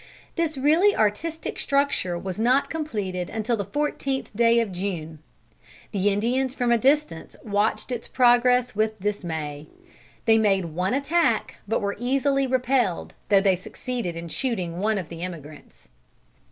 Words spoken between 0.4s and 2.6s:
really artistic structure was